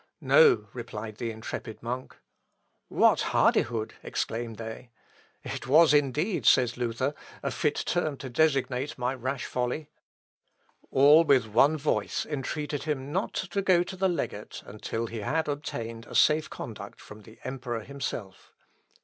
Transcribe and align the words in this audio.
"No!" 0.19 0.67
replied 0.73 1.17
the 1.17 1.29
intrepid 1.29 1.83
monk. 1.83 2.17
"What 2.87 3.21
hardihood!" 3.21 3.93
exclaimed 4.01 4.57
they. 4.57 4.89
"It 5.43 5.67
was, 5.67 5.93
indeed," 5.93 6.43
says 6.47 6.75
Luther, 6.75 7.13
"a 7.43 7.51
fit 7.51 7.75
term 7.85 8.17
to 8.17 8.27
designate 8.27 8.97
my 8.97 9.13
rash 9.13 9.45
folly." 9.45 9.91
All 10.89 11.23
with 11.23 11.45
one 11.45 11.77
voice 11.77 12.25
entreated 12.25 12.85
him 12.85 13.11
not 13.11 13.35
to 13.35 13.61
go 13.61 13.83
to 13.83 13.95
the 13.95 14.09
legate 14.09 14.63
until 14.65 15.05
he 15.05 15.19
had 15.19 15.47
obtained 15.47 16.07
a 16.07 16.15
safe 16.15 16.49
conduct 16.49 16.99
from 16.99 17.21
the 17.21 17.37
Emperor 17.43 17.81
himself. 17.81 18.53